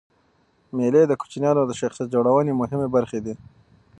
[0.77, 3.35] مېلې د کوچنيانو د شخصیت جوړنوني مهمي برخي دي.